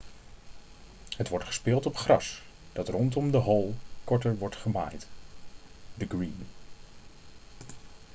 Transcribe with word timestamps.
het 1.17 1.27
wordt 1.29 1.45
gespeeld 1.45 1.85
op 1.85 1.97
gras 1.97 2.41
dat 2.73 2.87
rondom 2.89 3.31
de 3.31 3.37
hole 3.37 3.73
korter 4.03 4.37
wordt 4.37 4.55
gemaaid 4.55 5.07
de 5.93 6.05
green 6.07 6.47